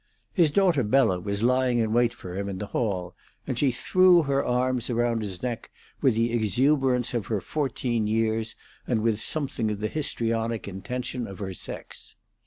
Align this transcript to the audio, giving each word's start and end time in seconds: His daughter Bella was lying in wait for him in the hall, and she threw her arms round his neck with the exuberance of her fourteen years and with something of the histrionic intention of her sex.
His 0.33 0.49
daughter 0.49 0.81
Bella 0.81 1.19
was 1.19 1.43
lying 1.43 1.77
in 1.77 1.93
wait 1.93 2.11
for 2.11 2.35
him 2.35 2.49
in 2.49 2.57
the 2.57 2.65
hall, 2.65 3.13
and 3.45 3.59
she 3.59 3.71
threw 3.71 4.23
her 4.23 4.43
arms 4.43 4.89
round 4.89 5.21
his 5.21 5.43
neck 5.43 5.69
with 6.01 6.15
the 6.15 6.33
exuberance 6.33 7.13
of 7.13 7.27
her 7.27 7.39
fourteen 7.39 8.07
years 8.07 8.55
and 8.87 9.03
with 9.03 9.21
something 9.21 9.69
of 9.69 9.79
the 9.79 9.87
histrionic 9.87 10.67
intention 10.67 11.27
of 11.27 11.37
her 11.37 11.53
sex. 11.53 12.15